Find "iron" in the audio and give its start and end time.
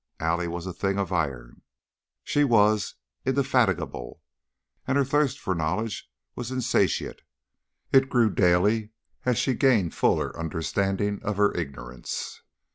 1.13-1.61